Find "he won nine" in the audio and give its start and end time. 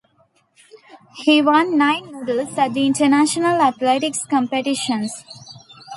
1.17-2.11